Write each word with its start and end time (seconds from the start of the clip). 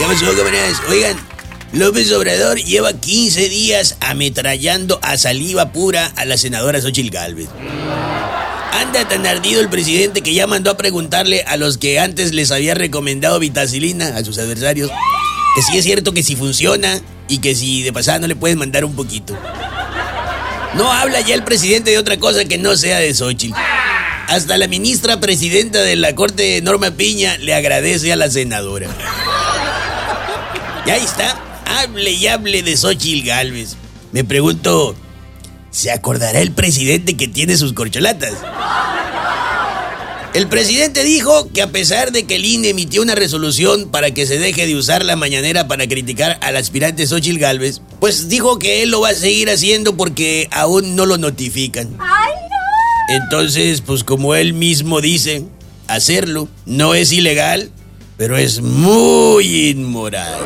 ¿Qué 0.00 0.06
pasó, 0.06 0.34
camaradas? 0.34 0.80
Oigan, 0.88 1.14
López 1.74 2.10
Obrador 2.12 2.56
lleva 2.56 2.94
15 2.94 3.50
días 3.50 3.98
ametrallando 4.00 4.98
a 5.02 5.18
saliva 5.18 5.72
pura 5.72 6.10
a 6.16 6.24
la 6.24 6.38
senadora 6.38 6.80
Xochitl 6.80 7.10
Galvez. 7.10 7.48
Anda 8.72 9.06
tan 9.06 9.26
ardido 9.26 9.60
el 9.60 9.68
presidente 9.68 10.22
que 10.22 10.32
ya 10.32 10.46
mandó 10.46 10.70
a 10.70 10.78
preguntarle 10.78 11.42
a 11.42 11.58
los 11.58 11.76
que 11.76 12.00
antes 12.00 12.32
les 12.32 12.50
había 12.50 12.72
recomendado 12.72 13.38
vitacilina 13.38 14.16
a 14.16 14.24
sus 14.24 14.38
adversarios 14.38 14.90
que 15.54 15.60
sí 15.60 15.76
es 15.76 15.84
cierto 15.84 16.14
que 16.14 16.22
si 16.22 16.34
funciona 16.34 17.02
y 17.28 17.38
que 17.38 17.54
si 17.54 17.82
de 17.82 17.92
pasada 17.92 18.20
no 18.20 18.26
le 18.26 18.36
pueden 18.36 18.56
mandar 18.56 18.86
un 18.86 18.96
poquito. 18.96 19.36
No 20.76 20.90
habla 20.90 21.20
ya 21.20 21.34
el 21.34 21.44
presidente 21.44 21.90
de 21.90 21.98
otra 21.98 22.16
cosa 22.18 22.46
que 22.46 22.56
no 22.56 22.74
sea 22.74 23.00
de 23.00 23.12
Xochitl. 23.12 23.54
Hasta 24.28 24.56
la 24.56 24.66
ministra 24.66 25.20
presidenta 25.20 25.82
de 25.82 25.96
la 25.96 26.14
corte, 26.14 26.62
Norma 26.62 26.92
Piña, 26.92 27.36
le 27.36 27.54
agradece 27.54 28.14
a 28.14 28.16
la 28.16 28.30
senadora. 28.30 28.88
Y 30.90 30.92
ahí 30.92 31.04
está, 31.04 31.40
hable 31.66 32.10
y 32.10 32.26
hable 32.26 32.64
de 32.64 32.76
Xochitl 32.76 33.24
Galvez. 33.24 33.76
Me 34.10 34.24
pregunto, 34.24 34.96
¿se 35.70 35.92
acordará 35.92 36.40
el 36.40 36.50
presidente 36.50 37.16
que 37.16 37.28
tiene 37.28 37.56
sus 37.56 37.74
corcholatas? 37.74 38.32
El 40.34 40.48
presidente 40.48 41.04
dijo 41.04 41.48
que 41.52 41.62
a 41.62 41.68
pesar 41.68 42.10
de 42.10 42.24
que 42.24 42.34
el 42.34 42.44
INE 42.44 42.70
emitió 42.70 43.02
una 43.02 43.14
resolución 43.14 43.88
para 43.92 44.10
que 44.10 44.26
se 44.26 44.40
deje 44.40 44.66
de 44.66 44.74
usar 44.74 45.04
la 45.04 45.14
mañanera 45.14 45.68
para 45.68 45.86
criticar 45.86 46.40
al 46.42 46.56
aspirante 46.56 47.06
Xochitl 47.06 47.38
Galvez, 47.38 47.80
pues 48.00 48.28
dijo 48.28 48.58
que 48.58 48.82
él 48.82 48.90
lo 48.90 49.00
va 49.00 49.10
a 49.10 49.14
seguir 49.14 49.48
haciendo 49.48 49.96
porque 49.96 50.48
aún 50.50 50.96
no 50.96 51.06
lo 51.06 51.18
notifican. 51.18 51.96
Entonces, 53.10 53.80
pues 53.80 54.02
como 54.02 54.34
él 54.34 54.54
mismo 54.54 55.00
dice, 55.00 55.44
hacerlo 55.86 56.48
no 56.66 56.96
es 56.96 57.12
ilegal, 57.12 57.70
pero 58.20 58.36
es 58.36 58.60
muy 58.60 59.70
inmoral. 59.70 60.36